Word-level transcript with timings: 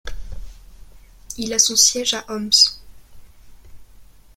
Il 1.37 1.53
a 1.53 1.59
son 1.59 1.75
siège 1.75 2.15
à 2.15 2.25
Homs. 2.27 2.49